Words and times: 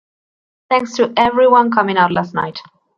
Thanks 0.71 0.95
to 0.95 1.13
everyone 1.15 1.69
coming 1.69 1.95
out 1.97 2.11
last 2.11 2.33
night. 2.33 2.59